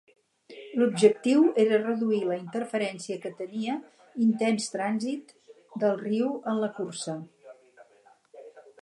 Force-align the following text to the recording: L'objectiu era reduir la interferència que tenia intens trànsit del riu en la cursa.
L'objectiu 0.77 1.43
era 1.63 1.77
reduir 1.83 2.21
la 2.29 2.37
interferència 2.45 3.19
que 3.27 3.33
tenia 3.43 3.77
intens 4.29 4.73
trànsit 4.79 5.37
del 5.85 5.97
riu 6.05 6.35
en 6.55 6.63
la 6.65 6.75
cursa. 6.83 7.21